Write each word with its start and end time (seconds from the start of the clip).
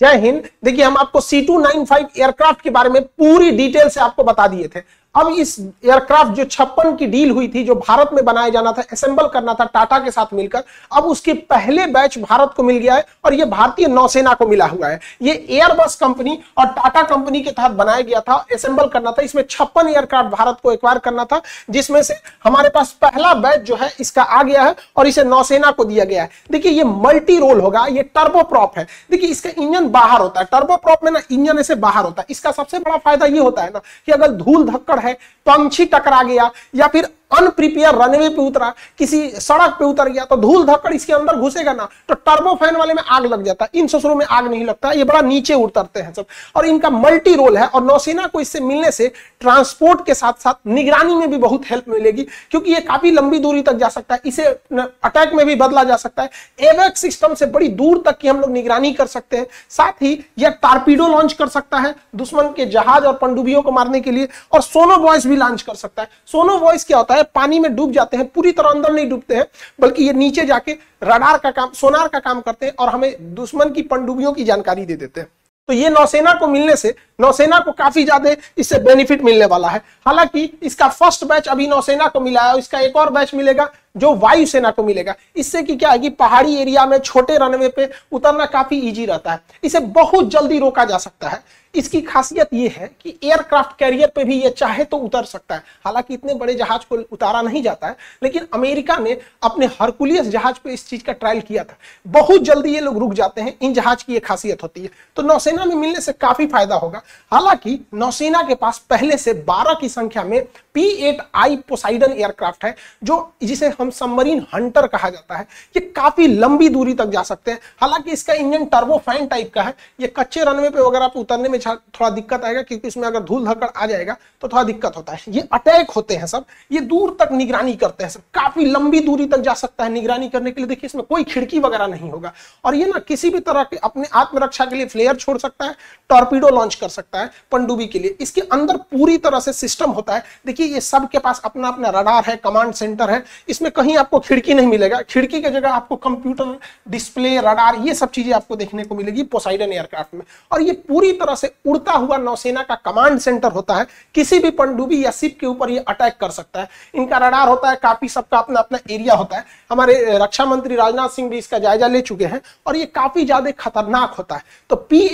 जय 0.00 0.16
हिंद। 0.16 0.48
देखिए, 0.64 0.84
हम 0.84 0.96
आपको 0.96 1.20
C 1.20 1.40
two 1.44 1.58
nine 1.60 1.84
five 1.84 2.08
aircraft 2.18 2.60
के 2.60 2.70
बारे 2.70 2.90
में 2.90 3.02
पूरी 3.02 3.50
डिटेल 3.50 3.88
से 3.88 4.00
आपको 4.00 4.24
बता 4.24 4.46
दिए 4.46 4.68
थे। 4.68 4.80
अब 5.14 5.28
इस 5.30 5.58
एयरक्राफ्ट 5.60 6.32
जो 6.32 6.44
छप्पन 6.44 6.94
की 6.96 7.06
डील 7.06 7.30
हुई 7.30 7.48
थी, 7.48 7.62
जो 7.64 7.74
भारत 7.76 8.10
में 8.12 8.24
बनाया 8.24 8.48
जाना 8.48 8.70
था 8.72 8.82
असेंबल 8.92 9.26
करना 9.28 9.54
था, 9.54 9.64
टाटा 9.64 9.98
के 9.98 10.10
साथ 10.10 10.32
मिलकर, 10.34 10.62
अब 10.92 11.04
उसके 11.04 11.32
पहले 11.32 11.86
बैच 11.86 12.18
भारत 12.18 12.52
को 12.56 12.62
मिल 12.62 12.76
गया 12.76 12.94
है 12.94 13.04
और 13.24 13.34
ये 13.34 13.44
भारतीय 13.44 13.86
नौसेना 13.86 14.32
को 14.34 14.46
मिला 14.46 14.66
हुआ 14.66 14.88
है। 14.88 15.00
ये 15.22 15.32
एयरबस 15.50 15.94
कंपनी 15.94 16.38
और 16.58 16.66
टाटा 16.68 17.02
कंपनी 17.02 17.40
के 17.40 17.50
तहत 17.50 17.70
बनाया 17.72 18.00
गया 18.00 18.20
था 18.20 18.34
असेंबल 18.52 18.86
करना 18.86 19.12
था। 19.12 19.22
इसमें 19.22 19.42
छप्पन 19.50 19.88
एयरक्राफ्ट 19.88 20.30
भारत 20.30 20.56
को 20.62 20.72
एक्वायर 20.72 20.98
करना 20.98 21.24
था, 21.24 21.40
जिसमें 21.70 22.02
से 22.02 22.14
हमारे 22.44 22.68
पास 22.68 22.92
पहला 23.02 23.34
बैच 23.34 23.60
जो 23.62 23.76
है, 23.76 23.90
इसका 24.00 24.22
आ 24.22 24.42
गया 24.42 24.62
है 24.62 24.74
और 24.96 25.06
इसे 25.06 25.24
नौसेना 25.24 25.70
को 25.70 25.84
दिया 25.84 26.04
गया 26.04 26.22
है। 26.22 26.30
देखिए, 26.50 26.72
ये 26.72 26.84
मल्टी 26.84 27.38
रोल 27.38 27.60
होगा, 27.60 27.84
ये 27.86 28.02
टर्बो 28.04 28.42
प्रॉप 28.44 28.78
है। 28.78 28.86
देखिए, 29.10 29.30
इसका 29.30 29.50
इंजन 29.58 29.88
बाहर 29.90 30.20
होता 30.20 30.40
है। 30.40 30.46
टर्बो 30.52 30.76
प्रॉप 30.78 31.04
में 31.04 31.12
ना 31.12 31.20
इंजन 31.30 31.58
ऐसे 31.58 31.74
बाहर 31.76 32.04
होता 32.04 32.22
है। 32.22 32.26
इसका 32.30 32.50
सबसे 32.52 32.78
बड़ा 32.78 32.96
फ़ायदा 32.96 33.26
ये 33.26 33.38
होता 33.40 33.62
है 33.62 33.70
ना 33.70 33.80
कि 34.06 34.12
अगर 34.12 34.32
धूल 34.32 34.68
धक्कड़ 34.68 35.00
है 35.02 35.12
पंछी 35.46 35.84
टकरा 35.84 36.22
गया 36.22 36.50
या 36.74 36.86
फिर 36.86 37.08
अनप्रिपेयर 37.32 37.94
रनवे 37.94 38.28
पे 38.28 38.42
उतरा, 38.42 38.72
किसी 38.98 39.28
सड़क 39.30 39.76
पे 39.78 39.84
उतर 39.84 40.08
गया 40.08 40.24
तो 40.24 40.36
धूल 40.38 40.64
धक्कड़ 40.66 40.92
इसके 40.94 41.12
अंदर 41.12 41.36
घुसेगा 41.36 41.72
ना 41.72 41.88
तो 42.08 42.14
टर्बो 42.16 42.54
फ़ैन 42.56 42.76
वाले 42.76 42.94
में 42.94 43.02
आग 43.04 43.26
लग 43.26 43.44
जाता 43.44 43.64
है। 43.64 43.70
इन 43.74 43.86
ससुरों 43.86 44.14
में 44.14 44.24
आग 44.26 44.46
नहीं 44.46 44.64
लगता, 44.64 44.90
ये 44.90 45.04
बड़ा 45.04 45.20
नीचे 45.22 45.54
उतरते 45.56 46.00
हैं 46.00 46.12
सब। 46.14 46.26
और 46.56 46.66
इनका 46.66 46.90
मल्टी 46.90 47.34
रोल 47.34 47.56
है, 47.56 47.66
और 47.66 47.82
नौसेना 47.84 48.26
को 48.26 48.40
इससे 48.40 48.60
मिलने 48.62 48.90
से 48.92 49.10
ट्रांसपोर्ट 49.40 50.04
के 50.06 50.14
साथ 50.14 50.32
साथ 50.34 50.54
निगरानी 50.68 51.14
में 51.14 51.30
भी 51.30 51.36
बहुत 51.38 51.62
हेल्प 51.66 51.88
मिलेगी, 51.88 52.26
क्योंकि 52.50 52.72
ये 52.72 52.80
काफ़ी 52.82 53.10
लंबी 53.10 53.38
दूरी 53.38 53.62
तक 53.62 53.74
जा 53.74 53.88
सकता 53.88 54.14
है, 54.14 54.20
इसे 54.24 54.44
अटैक 54.44 55.34
में 55.34 55.44
भी 55.46 55.54
बदला 55.56 55.84
जा 55.84 55.96
सकता 55.96 56.22
है। 56.22 56.30
एवेक 56.62 56.96
सिस्टम 56.96 57.34
से 57.34 57.46
बड़ी 57.48 57.68
दूर 57.70 58.02
तक 58.06 58.18
की 58.18 58.28
हम 58.28 58.40
लोग 58.40 58.50
निगरानी 58.50 58.92
कर 58.92 59.06
सकते 59.06 59.36
हैं, 59.36 59.46
साथ 59.70 60.02
ही 60.02 60.18
यह 60.38 60.50
टारपीडो 60.62 61.06
लॉन्च 61.08 61.32
कर 61.32 61.48
सकता 61.48 61.78
है, 61.78 61.94
दुश्मन 62.16 62.48
के 62.52 62.66
जहाज़ 62.68 63.04
और 63.04 63.14
पनडुबियों 63.14 63.62
को 63.62 63.72
मारने 63.72 64.00
के 64.00 64.10
लिए, 64.10 64.28
और 64.52 64.62
सोनो 64.62 64.96
वॉइस 64.98 65.26
भी 65.26 65.36
लॉन्च 65.36 65.62
कर 65.62 65.74
सकता 65.74 66.02
है। 66.02 66.08
सोनो 66.26 66.56
वॉइस 66.58 66.84
क्या 66.84 66.98
होता 66.98 67.14
है 67.14 67.21
पानी 67.24 67.58
में 67.58 67.74
डूब 67.76 67.92
जाते 67.92 68.16
हैं, 68.16 68.28
पूरी 68.28 68.52
तरह 68.52 68.68
अंदर 68.68 68.92
नहीं 68.92 69.08
डूबते 69.08 69.34
हैं, 69.34 69.46
बल्कि 69.80 70.04
ये 70.04 70.12
नीचे 70.12 70.44
जाके 70.44 70.72
रडार 71.04 71.38
का 71.38 71.50
काम, 71.50 71.70
सोनार 71.72 72.08
का 72.08 72.18
काम 72.20 72.40
करते 72.40 72.66
हैं 72.66 72.74
और 72.74 72.88
हमें 72.88 73.34
दुश्मन 73.34 73.70
की 73.70 73.82
पनडुबियों 73.82 74.32
की 74.32 74.44
जानकारी 74.44 74.86
दे 74.86 74.96
देते 74.96 75.20
हैं। 75.20 75.28
तो 75.68 75.72
ये 75.72 75.88
नौसेना 75.90 76.32
को 76.34 76.46
मिलने 76.46 76.74
से, 76.76 76.94
नौसेना 77.20 77.58
को 77.58 77.72
काफ़ी 77.72 78.02
ज़्यादा 78.04 78.30
इससे 78.58 78.78
बेनिफिट 78.78 79.22
मिलने 79.24 79.46
वाला 79.46 79.68
है। 79.68 79.80
हालाँकि 80.06 80.42
इसका 80.62 80.88
फ़र्स्ट 80.88 81.24
बैच 81.24 81.48
अभी 81.48 81.66
नौसेना 81.66 82.08
को 82.08 82.20
मिला 82.20 82.42
है, 82.42 82.58
इसका 82.58 82.80
एक 82.80 82.96
और 82.96 83.10
बैच 83.10 83.34
मिलेगा, 83.34 83.68
जो 83.96 84.14
वायुसेना 84.14 84.70
को 84.70 84.82
मिलेगा। 84.82 85.14
इससे 85.36 85.62
कि 85.62 85.76
क्या 85.76 85.90
है 85.90 85.98
कि 85.98 86.10
पहाड़ी 86.10 86.56
एरिया 86.56 86.86
में 86.86 86.98
छोटे 86.98 87.36
रनवे 87.36 87.68
पे 87.68 87.88
उतरना 88.12 88.46
काफ़ी 88.46 88.80
इजी 88.80 89.06
रहता 89.06 89.32
है। 89.32 89.40
इसे 89.64 89.80
बहुत 89.80 90.30
जल्दी 90.30 90.58
रोका 90.58 90.84
जा 90.84 90.98
सकता 90.98 91.28
है। 91.28 91.42
इसकी 91.74 92.00
खासियत 92.00 92.48
यह 92.54 92.74
है 92.76 92.86
कि 93.02 93.18
एयरक्राफ्ट 93.24 93.78
कैरियर 93.78 94.12
पे 94.14 94.24
भी 94.24 94.40
ये 94.42 94.50
चाहे 94.50 94.84
तो 94.84 94.96
उतर 94.96 95.24
सकता 95.24 95.54
है। 95.54 95.62
हालाँकि 95.84 96.14
इतने 96.14 96.34
बड़े 96.34 96.54
जहाज़ 96.54 96.82
को 96.88 96.96
उतारा 97.12 97.42
नहीं 97.42 97.62
जाता 97.62 97.86
है, 97.86 97.96
लेकिन 98.22 98.46
अमेरिका 98.54 98.96
ने 98.96 99.16
अपने 99.42 99.66
हरकुलियस 99.80 100.26
जहाज़ 100.26 100.56
पे 100.64 100.72
इस 100.72 100.88
चीज़ 100.88 101.02
का 101.02 101.12
ट्रायल 101.12 101.40
किया 101.40 101.64
था। 101.64 101.76
बहुत 102.06 102.42
जल्दी 102.42 102.74
ये 102.74 102.80
लोग 102.80 102.98
रुक 102.98 103.12
जाते 103.14 103.40
हैं, 103.40 103.56
इन 103.62 103.74
जहाज़ 103.74 104.04
की 104.04 104.12
ये 104.12 104.20
खासियत 104.20 104.62
होती 104.62 104.82
है। 104.82 104.90
तो 105.16 105.22
नौसेना 105.22 105.64
में 105.64 105.74
मिलने 105.74 106.00
से 106.00 106.12
काफ़ी 106.12 106.46
फ़ायदा 106.46 106.74
होगा। 106.74 107.02
हालाँकि 107.32 107.78
नौसेना 107.94 108.42
के 108.42 108.54
पास 108.54 108.78
पहले 108.90 109.16
से 109.16 109.32
बारह 109.34 109.74
की 109.74 109.88
संख्या 109.88 110.24
में 110.24 110.44
P 110.74 110.86
eight 111.08 111.18
I 111.34 111.56
Poseidon 111.68 112.12
aircraft 112.12 112.64
है, 112.64 112.74
जो 113.04 113.32
जिसे 113.42 113.68
हम 113.80 113.90
सबमरीन 113.90 114.46
हंटर 114.54 114.86
कहा 114.86 115.10
जाता 115.10 115.36
है। 115.36 115.46
ये 115.76 115.80
काफ़ी 115.96 116.26
लंबी 116.28 116.68
दूरी 116.68 116.94
तक 116.94 117.06
जा 117.06 117.22
सकते 117.22 117.50
हैं। 117.50 117.58
हालाँकि 117.80 118.10
इसका 118.10 118.34
इंजन 118.34 118.64
टर्बोफैन 118.66 119.26
टाइप 119.26 119.52
का 119.54 119.62
है। 119.62 119.74
ये 120.00 120.12
कच्चे 120.16 120.44
रनवे 120.44 120.70
पे 120.70 120.80
वगैरह 120.80 121.08
पे 121.08 121.20
उतरने 121.20 121.48
में 121.48 121.58
थोड़ा 121.66 122.08
दिक्कत 122.10 122.44
आएगा, 122.44 122.62
क्योंकि 122.62 122.88
इसमें 122.88 123.06
अगर 123.08 123.20
धूल 123.22 123.46
धक्कड़ 123.46 123.68
आ 123.68 123.86
जाएगा 123.86 124.16
तो 124.42 124.48
थोड़ा 124.48 124.62
दिक्कत 124.64 124.96
होता 124.96 125.12
है। 125.12 125.20
ये 125.28 125.40
अटैक 125.52 125.90
होते 125.90 126.14
हैं 126.14 126.26
सब, 126.26 126.44
ये 126.72 126.80
दूर 126.82 127.16
तक 127.20 127.32
निगरानी 127.32 127.74
करते 127.74 128.04
हैं 128.04 128.10
सब। 128.10 128.20
काफ़ी 128.34 128.64
लंबी 128.66 129.00
दूरी 129.00 129.26
तक 129.26 129.40
जा 129.40 129.54
सकता 129.54 129.84
है 129.84 129.90
निगरानी 129.92 130.28
करने 130.28 130.50
के 130.50 130.60
लिए। 130.60 130.68
देखिए, 130.68 130.86
इसमें 130.86 131.04
कोई 131.04 131.24
खिड़की 131.24 131.58
वगैरह 131.60 131.86
नहीं 131.86 132.10
होगा। 132.10 132.32
और 132.64 132.74
ये 132.74 132.86
ना 132.86 132.98
किसी 133.00 133.30
भी 133.30 133.40
तरह 133.40 133.62
के 133.62 133.76
अपने 133.78 134.08
आत्मरक्षा 134.14 134.64
के 134.64 134.76
लिए 134.76 134.86
फ्लेयर 134.86 135.16
छोड़ 135.16 135.36
सकता 135.38 135.64
है, 135.64 135.74
टॉर्पीडो 136.10 136.48
लॉन्च 136.50 136.74
कर 136.74 136.88
सकता 136.90 137.20
है 137.20 137.30
पंडुबी 137.52 137.86
के 137.86 137.98
लिए। 137.98 138.16
इसके 138.20 138.40
अंदर 138.42 138.76
पूरी 138.92 139.16
तरह 139.18 139.40
से 139.40 139.52
सिस्टम 139.54 139.90
होता 139.90 140.14
है। 140.14 140.24
देखिए, 140.46 140.66
ये 140.66 140.80
सबके 140.82 141.18
पास 141.18 141.40
अपना 141.44 141.68
अपना 141.68 141.88
रडार 141.90 142.24
है, 142.24 142.36
कमांड 142.38 142.72
सेंटर 142.74 143.10
है। 143.10 143.22
इसमें 143.48 143.70
कहीं 143.72 143.96
आपको 143.96 144.18
खिड़की 144.20 144.54
नहीं 144.54 144.66
मिलेगा। 144.66 145.00
खिड़की 145.02 145.40
की 145.40 145.50
जगह 145.50 145.70
आपको 145.70 145.96
कंप्यूटर, 145.98 146.58
डिस्प्ले, 146.88 147.36
रडार, 147.40 147.76
ये 147.78 147.94
सब 147.94 148.10
चीज़ें 148.10 148.32
आपको 148.34 148.56
देखने 148.56 148.84
को 148.84 148.94
मिलेगी 148.94 149.22
पोसाइडन 149.24 149.72
एयरक्राफ्ट 149.72 150.14
में। 150.14 150.22
और 150.50 150.62
ये 150.62 150.72
पूरी 150.88 151.12
तरह 151.14 151.34
से 151.34 151.51
उड़ता 151.66 151.92
हुआ 151.92 152.16
नौसेना 152.18 152.62
का 152.62 152.74
कमांड 152.76 153.18
सेंटर 153.20 153.52
होता 153.52 153.74
है, 153.74 153.86
किसी 154.14 154.38
भी 154.38 154.50
पंडुबी 154.52 155.04
या 155.04 155.10
सिप 155.12 155.36
के 155.40 155.46
ऊपर 155.46 155.70
ये 155.70 155.78
अटैक 155.80 156.16
कर 156.20 156.30
सकता 156.30 156.60
है। 156.60 156.68
इनका 156.94 157.18
रडार 157.18 157.48
होता 157.48 157.70
है, 157.70 157.76
काफ़ी 157.76 158.08
सबका 158.08 158.38
अपना 158.38 158.60
अपना 158.60 158.78
एरिया 158.90 159.14
होता 159.14 159.36
है। 159.36 159.44
हमारे 159.70 160.18
रक्षा 160.18 160.44
मंत्री 160.46 160.76
राजनाथ 160.76 161.08
सिंह 161.08 161.28
भी 161.30 161.38
इसका 161.38 161.58
जायजा 161.58 161.86
ले 161.88 162.00
चुके 162.02 162.24
हैं 162.24 162.40
और 162.66 162.76
ये 162.76 162.86
काफ़ी 162.86 163.24
ज़्यादा 163.24 163.50
खतरनाक 163.52 164.14
होता 164.14 164.34
है। 164.34 164.42
तो 164.70 164.76
पी 164.78 165.08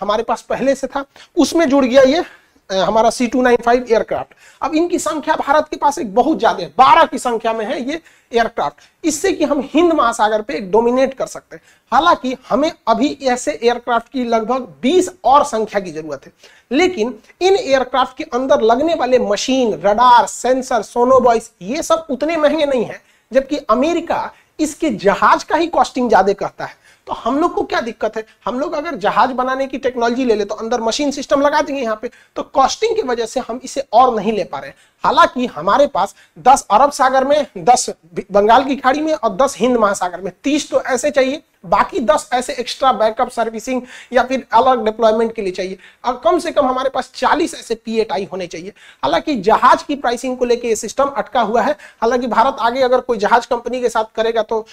हमारे 0.00 0.22
पास 0.22 0.42
पहले 0.42 0.74
से 0.74 0.86
था, 0.86 1.04
उसमें 1.36 1.68
जुड़ 1.68 1.84
गया 1.84 2.02
ये। 2.04 2.24
हमारा 2.70 3.10
C 3.10 3.26
two 3.26 3.42
nine 3.42 3.56
five 3.64 3.86
aircraft 3.90 4.34
अब 4.62 4.74
इनकी 4.74 4.98
संख्या 4.98 5.34
भारत 5.36 5.66
के 5.70 5.76
पास 5.76 5.98
एक 5.98 6.14
बहुत 6.14 6.38
ज़्यादा 6.38 6.62
है, 6.62 6.72
बारह 6.78 7.04
की 7.04 7.18
संख्या 7.18 7.52
में 7.52 7.64
है 7.66 7.80
ये 7.80 8.00
एयरक्राफ्ट 8.32 9.06
इससे 9.06 9.32
कि 9.32 9.44
हम 9.44 9.60
हिंद 9.72 9.92
महासागर 9.92 10.42
पे 10.42 10.54
एक 10.54 10.70
डोमिनेट 10.70 11.14
कर 11.14 11.26
सकते 11.26 11.56
हैं। 11.56 11.62
हालाँकि 11.92 12.36
हमें 12.48 12.70
अभी 12.88 13.08
ऐसे 13.24 13.52
एयरक्राफ्ट 13.52 14.08
की 14.08 14.24
लगभग 14.26 14.66
20 14.82 15.08
और 15.24 15.44
संख्या 15.44 15.80
की 15.80 15.90
ज़रूरत 15.92 16.26
है। 16.26 16.32
लेकिन 16.70 17.14
इन 17.40 17.56
एयरक्राफ्ट 17.56 18.16
के 18.16 18.24
अंदर 18.24 18.60
लगने 18.62 18.94
वाले 18.94 19.18
मशीन 19.20 19.72
रडार 19.76 20.26
सेंसर 20.28 20.82
सोनोबॉइस 20.84 21.50
ये 21.62 21.82
सब 21.82 22.06
उतने 22.10 22.36
महँगे 22.36 22.66
नहीं 22.66 22.84
है, 22.84 23.00
जबकि 23.32 23.56
अमेरिका 23.70 24.30
इसके 24.58 24.90
जहाज़ 24.92 25.44
का 25.44 25.56
ही 25.56 25.66
कॉस्टिंग 25.68 26.08
ज़्यादा 26.08 26.32
करता 26.34 26.64
है। 26.64 26.78
तो 27.10 27.14
हम 27.14 27.38
लोग 27.38 27.54
को 27.54 27.62
क्या 27.62 27.80
दिक्कत 27.80 28.16
है? 28.16 28.24
हम 28.44 28.58
लोग 28.60 28.72
अगर 28.72 28.94
जहाज़ 28.96 29.30
बनाने 29.34 29.66
की 29.66 29.78
टेक्नोलॉजी 29.78 30.24
ले 30.24 30.34
ले 30.34 30.44
तो 30.44 30.54
अंदर 30.54 30.80
मशीन 30.80 31.10
सिस्टम 31.10 31.40
लगा 31.40 31.62
देंगे 31.62 31.80
यहाँ 31.82 31.98
पे। 32.02 32.10
तो 32.36 32.42
कॉस्टिंग 32.54 32.94
की 32.96 33.02
वजह 33.02 33.26
से 33.26 33.40
हम 33.40 33.60
इसे 33.64 33.80
और 33.92 34.14
नहीं 34.16 34.32
ले 34.32 34.44
पा 34.44 34.58
रहे 34.58 34.70
हालाँकि 35.04 35.46
हमारे 35.48 35.86
पास 35.86 36.14
10 36.38 36.64
अरब 36.70 36.90
सागर 36.92 37.24
में 37.24 37.46
10 37.58 37.88
बंगाल 38.32 38.64
की 38.64 38.76
खाड़ी 38.76 39.00
में 39.00 39.12
और 39.14 39.36
10 39.36 39.56
हिंद 39.58 39.76
महासागर 39.76 40.20
में 40.20 40.32
30 40.44 40.70
तो 40.70 40.82
ऐसे 40.82 41.10
चाहिए। 41.10 41.42
बाकी 41.64 42.00
10 42.00 42.28
ऐसे 42.32 42.52
एक्स्ट्रा 42.52 42.92
बैकअप 42.92 43.30
सर्विसिंग 43.30 43.82
या 44.12 44.22
फिर 44.22 44.46
अलग 44.52 44.84
डिप्लॉयमेंट 44.84 45.34
के 45.34 45.42
लिए 45.42 45.52
चाहिए। 45.52 45.78
और 46.04 46.20
कम 46.24 46.38
से 46.38 46.52
कम 46.52 46.66
हमारे 46.66 46.90
पास 46.90 47.10
40 47.14 47.54
ऐसे 47.54 47.74
पीएटआई 47.74 48.28
होने 48.32 48.46
चाहिए। 48.46 48.72
हालाँकि 49.02 49.34
जहाज़ 49.36 49.84
की 49.84 49.96
प्राइसिंग 49.96 50.36
को 50.36 50.44
लेकर 50.44 50.74
सिस्टम 50.74 51.08
अटका 51.08 51.40
हुआ 51.40 51.62
है। 51.62 51.72
हालाँकि 52.02 52.26
भारत 52.26 52.56
आगे 52.60 52.82
अगर 52.82 53.00
कोई 53.00 53.18
जहाज़ 53.18 53.46
कंपनी 53.48 53.80
के 53.80 53.88
साथ 53.88 54.04
करेगा 54.14 54.42
तो 54.42 54.66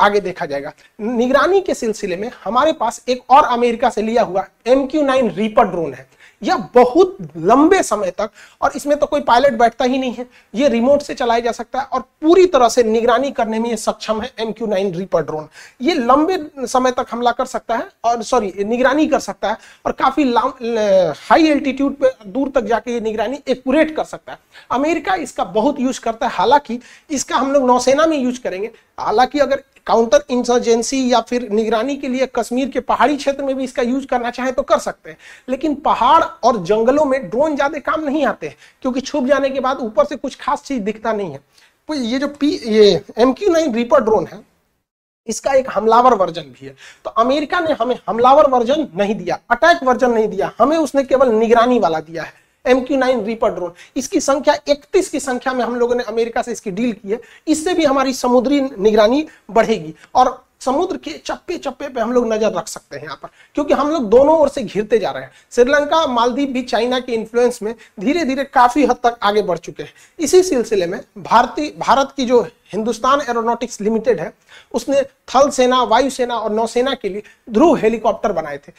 आगे 0.00 0.20
देखा 0.20 0.46
जाएगा। 0.46 0.72
निगरानी 1.00 1.60
के 1.60 1.74
सिलसिले 1.74 2.16
में 2.16 2.30
हमारे 2.44 2.72
पास 2.72 3.02
एक 3.08 3.30
और 3.30 3.44
अमेरिका 3.44 3.90
से 3.90 4.02
लिया 4.02 4.22
हुआ 4.22 4.46
एम 4.66 4.86
क्यू 4.86 5.06
रीपर 5.10 5.64
ड्रोन 5.64 5.94
है। 5.94 6.06
यह 6.44 6.56
बहुत 6.74 7.16
लंबे 7.38 7.82
समय 7.82 8.10
तक, 8.10 8.30
और 8.62 8.72
इसमें 8.76 8.96
तो 8.98 9.06
कोई 9.06 9.20
पायलट 9.22 9.58
बैठता 9.58 9.84
ही 9.84 9.98
नहीं 9.98 10.12
है। 10.12 10.26
ये 10.54 10.68
रिमोट 10.68 11.02
से 11.02 11.14
चलाया 11.14 11.40
जा 11.40 11.52
सकता 11.52 11.78
है, 11.78 11.84
और 11.84 12.00
पूरी 12.22 12.46
तरह 12.46 12.68
से 12.68 12.82
निगरानी 12.84 13.30
करने 13.32 13.58
में 13.58 13.68
ये 13.70 13.76
सक्षम 13.76 14.20
है 14.22 14.32
M 14.40 14.52
Q 14.52 14.66
nine 14.66 14.94
Reaper 14.94 15.22
drone 15.22 15.48
ये 15.80 15.94
लंबे 15.94 16.66
समय 16.66 16.90
तक 16.92 17.06
हमला 17.10 17.32
कर 17.32 17.46
सकता 17.46 17.76
है, 17.76 17.88
और 18.04 18.22
सॉरी 18.22 18.52
निगरानी 18.64 19.06
कर 19.06 19.20
सकता 19.20 19.50
है, 19.50 19.56
और 19.86 19.92
काफ़ी 19.94 20.32
हाई 21.20 21.46
एल्टीट्यूड 21.46 21.94
पे 21.94 22.10
दूर 22.26 22.50
तक 22.54 22.64
जाके 22.64 22.92
ये 22.92 23.00
निगरानी 23.00 23.40
एक्यूरेट 23.48 23.94
कर 23.96 24.04
सकता 24.04 24.32
है। 24.32 24.38
अमेरिका 24.70 25.14
इसका 25.16 25.44
बहुत 25.44 25.80
यूज़ 25.80 26.00
करता 26.00 26.26
है, 26.26 26.32
हालाँकि 26.34 26.80
इसका 27.10 27.36
हम 27.36 27.52
लोग 27.52 27.66
नौसेना 27.66 28.06
में 28.06 28.16
यूज़ 28.18 28.40
करेंगे। 28.40 28.70
हालाँकि 28.98 29.38
अगर 29.38 29.62
काउंटर 29.86 30.22
इंसर्जेंसी 30.30 31.12
या 31.12 31.20
फिर 31.20 31.48
निगरानी 31.50 31.96
के 31.96 32.08
लिए 32.08 32.26
कश्मीर 32.36 32.68
के 32.68 32.80
पहाड़ी 32.82 33.16
क्षेत्र 33.16 33.44
में 33.44 33.54
भी 33.56 33.64
इसका 33.64 33.82
यूज़ 33.82 34.06
करना 34.06 34.30
चाहे 34.30 34.52
तो 34.52 34.62
कर 34.62 34.78
सकते 34.80 35.10
हैं। 35.10 35.16
लेकिन 35.48 35.74
पहाड़ 35.82 36.22
और 36.22 36.62
जंगलों 36.64 37.04
में 37.04 37.28
ड्रोन 37.30 37.54
ज़्यादा 37.56 37.78
काम 37.80 38.04
नहीं 38.04 38.24
आते 38.26 38.46
हैं, 38.46 38.56
क्योंकि 38.82 39.00
छुप 39.00 39.26
जाने 39.26 39.50
के 39.50 39.60
बाद 39.60 39.80
ऊपर 39.80 40.04
से 40.04 40.16
कुछ 40.16 40.36
खास 40.40 40.62
चीज़ 40.62 40.82
दिखता 40.82 41.12
नहीं 41.12 41.30
है। 41.30 41.40
तो 41.88 41.94
ये 41.94 42.18
जो 42.18 42.28
पी 42.30 42.48
ये 42.66 43.00
M 43.18 43.32
Q 43.32 43.48
nine 43.48 43.74
Reaper 43.74 44.04
drone 44.04 44.26
है, 44.26 44.40
इसका 45.28 45.52
एक 45.52 45.66
हमलावर 45.70 46.14
वर्जन 46.14 46.42
भी 46.42 46.66
है। 46.66 46.74
तो 47.04 47.10
अमेरिका 47.12 47.60
ने 47.60 47.72
हमें 47.72 47.98
हमलावर 48.08 48.48
वर्जन 48.50 48.88
नहीं 48.96 49.14
दिया 49.14 49.38
अटैक 49.50 49.82
वर्जन 49.84 50.10
नहीं 50.10 50.28
दिया, 50.28 50.52
हमें 50.58 50.76
उसने 50.76 51.02
केवल 51.04 51.32
निगरानी 51.34 51.78
वाला 51.78 52.00
दिया 52.00 52.22
है। 52.22 52.42
M 52.64 52.80
Q 52.80 52.96
nine 52.96 53.24
Reaper 53.24 53.54
drone 53.54 53.72
इसकी 53.96 54.20
संख्या 54.20 54.54
31 54.68 55.08
की 55.08 55.20
संख्या 55.20 55.52
में 55.52 55.64
हम 55.64 55.76
लोगों 55.76 55.94
ने 55.94 56.04
अमेरिका 56.04 56.42
से 56.42 56.52
इसकी 56.52 56.70
डील 56.70 56.92
की 56.92 57.10
है। 57.10 57.20
इससे 57.48 57.74
भी 57.74 57.84
हमारी 57.84 58.14
समुद्री 58.14 58.60
निगरानी 58.60 59.26
बढ़ेगी 59.50 59.94
और 60.14 60.42
समुद्र 60.60 60.96
के 60.96 61.10
चप्पे 61.18 61.56
चप्पे 61.58 61.88
पे 61.88 62.00
हम 62.00 62.12
लोग 62.12 62.26
नज़र 62.32 62.52
रख 62.52 62.68
सकते 62.68 62.96
हैं 62.96 63.04
यहाँ 63.04 63.16
पर, 63.22 63.28
क्योंकि 63.56 63.74
हम 63.74 63.88
लोग 63.90 64.08
दोनों 64.10 64.36
ओर 64.40 64.48
से 64.48 64.62
घिरते 64.62 64.98
जा 64.98 65.10
रहे 65.10 65.22
हैं। 65.22 65.30
श्रीलंका, 65.52 66.06
मालदीव 66.06 66.52
भी 66.52 66.62
चाइना 66.62 67.00
के 67.00 67.12
इन्फ्लुएंस 67.12 67.62
में 67.62 67.74
धीरे 68.00 68.24
धीरे 68.24 68.44
काफ़ी 68.46 68.84
हद 68.84 68.96
तक 69.04 69.18
आगे 69.22 69.42
बढ़ 69.42 69.58
चुके 69.58 69.82
हैं। 69.82 69.92
इसी 70.18 70.42
सिलसिले 70.42 70.86
में 70.86 70.98
भारतीय, 71.18 71.72
भारत 71.78 72.12
की 72.16 72.26
जो 72.26 72.40
हिंदुस्तान 72.72 73.20
एरोनॉटिक्स 73.20 73.80
लिमिटेड 73.80 74.20
है, 74.20 74.32
उसने 74.72 75.02
थल 75.02 75.50
सेना, 75.50 75.82
वायुसेना 75.84 76.36
और 76.36 76.52
नौसेना 76.52 76.94
के 76.94 77.08
लिए 77.08 77.22
ध्रुव 77.50 77.76
हेलीकॉप्टर 77.76 78.32
बनाए 78.32 78.58
थे। 78.58 78.72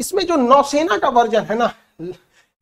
इसमें 0.00 0.26
जो 0.26 0.36
नौसेना 0.38 0.98
का 0.98 1.08
वर्जन 1.10 1.42
है 1.42 1.58
ना 1.58 1.72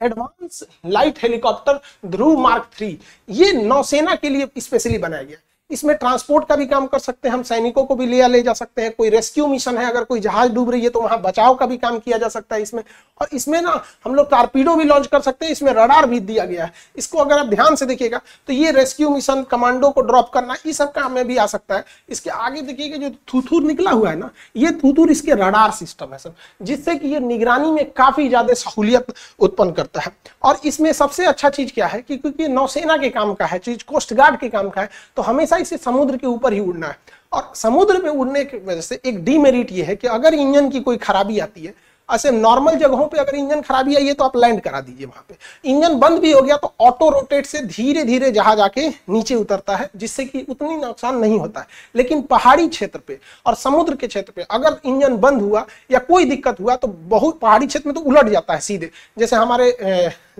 advance 0.02 0.62
light 0.86 1.18
helicopter 1.22 1.78
Dhruv 2.06 2.38
mark 2.40 2.70
three. 2.76 2.98
ये 3.28 3.52
नौसेना 3.62 4.14
के 4.14 4.28
लिए 4.28 4.60
स्पेशली 4.60 4.98
बनाया 4.98 5.22
गया 5.22 5.38
इसमें 5.70 5.94
ट्रांसपोर्ट 5.96 6.46
का 6.48 6.56
भी 6.56 6.66
काम 6.66 6.86
कर 6.86 6.98
सकते 6.98 7.28
हैं, 7.28 7.34
हम 7.34 7.42
सैनिकों 7.42 7.84
को 7.84 7.94
भी 7.94 8.06
लिया 8.06 8.26
ले 8.26 8.40
जा 8.42 8.52
सकते 8.52 8.82
हैं, 8.82 8.90
कोई 8.92 9.08
रेस्क्यू 9.10 9.46
मिशन 9.46 9.78
है, 9.78 9.84
अगर 9.86 10.04
कोई 10.04 10.20
जहाज़ 10.20 10.52
डूब 10.52 10.70
रही 10.70 10.82
है 10.82 10.90
तो 10.90 11.00
वहाँ 11.00 11.20
बचाव 11.22 11.54
का 11.54 11.66
भी 11.66 11.76
काम 11.78 11.98
किया 11.98 12.18
जा 12.18 12.28
सकता 12.28 12.56
है 12.56 12.62
इसमें। 12.62 12.82
और 13.20 13.28
इसमें 13.32 13.60
ना, 13.62 13.82
हम 14.04 14.14
लोग 14.14 14.30
टारपीडो 14.30 14.74
भी 14.76 14.84
लॉन्च 14.84 15.06
कर 15.06 15.20
सकते 15.20 15.46
हैं, 15.46 15.52
इसमें 15.52 15.72
रडार 15.72 16.06
भी 16.06 16.20
दिया 16.22 16.44
गया 16.44 16.64
है। 16.64 16.72
इसको 16.98 17.18
अगर 17.18 17.38
आप 17.38 17.46
ध्यान 17.46 17.76
से 17.76 17.86
देखिएगा 17.86 18.20
तो 18.48 18.52
ये 18.52 18.70
रेस्क्यू 18.72 19.10
मिशन 19.10 19.42
कमांडो 19.50 19.90
को 19.90 20.00
ड्रॉप 20.02 20.30
करना 20.34 20.54
ये 20.66 20.72
सब 20.72 20.92
काम 20.92 21.12
में 21.12 21.26
भी 21.26 21.36
आ 21.36 21.46
सकता 21.46 21.76
है। 21.76 21.84
इसके 22.08 22.30
आगे 22.30 22.62
देखिएगा 22.62 22.96
जो 22.98 23.10
थूथूर 23.32 23.62
निकला 23.64 23.90
हुआ 23.90 24.10
है 24.10 24.16
ना, 24.16 24.30
ये 24.56 24.70
थूथूर 24.74 25.10
इसके 25.10 25.32
रडार 25.34 25.70
सिस्टम 25.72 26.12
है 26.12 26.18
सर 26.18 26.34
जिससे 26.62 26.94
कि 26.96 27.08
ये 27.08 27.20
निगरानी 27.20 27.70
में 27.70 27.90
काफ़ी 27.92 28.28
ज़्यादा 28.28 28.54
सहूलियत 28.54 29.12
उत्पन्न 29.40 29.72
करता 29.72 30.00
है। 30.00 30.12
और 30.42 30.60
इसमें 30.64 30.92
सबसे 30.94 31.24
अच्छा 31.26 31.48
चीज़ 31.50 31.72
क्या 31.74 31.86
है 31.86 32.00
कि 32.02 32.16
क्योंकि 32.16 32.48
नौसेना 32.48 32.96
के 32.96 33.08
काम 33.10 33.34
का 33.34 33.46
है, 33.46 33.58
चीज़ 33.58 33.84
कोस्ट 33.86 34.14
गार्ड 34.14 34.38
के 34.40 34.48
काम 34.48 34.68
का 34.70 34.80
है 34.80 34.88
तो 35.16 35.22
हमेशा 35.22 35.56
इसे 35.58 35.76
समुद्र 35.76 36.16
के 36.16 36.26
ऊपर 36.26 36.52
ही 36.52 36.60
उड़ना 36.60 36.86
है। 36.86 36.96
और 37.32 37.52
समुद्र 37.54 38.02
में 38.02 38.10
उड़ने 38.10 38.44
की 38.44 38.58
वजह 38.58 38.80
से 38.80 39.00
एक 39.04 39.24
डीमेरिट 39.24 39.72
ये 39.72 39.82
है 39.82 39.96
कि 39.96 40.06
अगर 40.06 40.34
इंजन 40.34 40.68
की 40.70 40.80
कोई 40.80 40.96
खराबी 40.96 41.38
आती 41.38 41.64
है 41.64 41.74
ऐसे 42.08 42.30
नॉर्मल 42.30 42.74
जगहों 42.76 43.06
पे 43.06 43.18
अगर 43.18 43.36
इंजन 43.36 43.60
खराबी 43.60 43.96
आई 43.96 44.06
है 44.06 44.12
तो 44.14 44.24
आप 44.24 44.36
लैंड 44.36 44.60
करा 44.60 44.80
दीजिए 44.80 45.06
वहाँ 45.06 45.24
पे। 45.28 45.36
इंजन 45.64 45.94
बंद 45.98 46.18
भी 46.20 46.32
हो 46.32 46.42
गया 46.42 46.56
तो 46.56 46.72
ऑटो 46.80 47.08
रोटेट 47.10 47.46
से 47.46 47.60
धीरे 47.60 48.04
धीरे 48.04 48.30
जहाज़ 48.30 48.60
आके 48.60 48.88
नीचे 48.88 49.34
उतरता 49.34 49.76
है, 49.76 49.88
जिससे 49.96 50.24
कि 50.24 50.44
उतनी 50.48 50.76
नुकसान 50.76 51.18
नहीं 51.18 51.38
होता 51.38 51.60
है। 51.60 51.66
लेकिन 51.94 52.22
पहाड़ी 52.24 52.68
क्षेत्र 52.68 52.98
पे 52.98 53.18
और 53.46 53.54
समुद्र 53.56 53.96
के 53.96 54.06
क्षेत्र 54.06 54.32
पे 54.36 54.46
अगर 54.50 54.76
इंजन 54.84 55.16
बंद 55.18 55.42
हुआ 55.42 55.64
या 55.90 55.98
कोई 56.00 56.24
दिक्कत 56.26 56.60
हुआ 56.60 56.76
तो 56.76 56.88
बहुत 56.88 57.38
पहाड़ी 57.40 57.66
क्षेत्र 57.66 57.88
में 57.88 57.94
तो 57.94 58.00
उलट 58.02 58.28
जाता 58.28 58.54
है 58.54 58.60
सीधे। 58.60 58.90
जैसे 59.18 59.36
हमारे 59.36 59.76